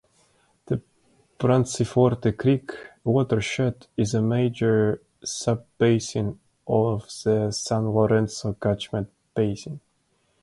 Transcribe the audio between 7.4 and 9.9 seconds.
San Lorenzo catchment-basin.